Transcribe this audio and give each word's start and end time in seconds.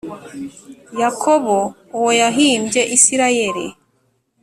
Yakobo 1.01 1.57
uwo 1.97 2.11
yahimbye 2.21 2.81
Isirayeli 2.95 3.65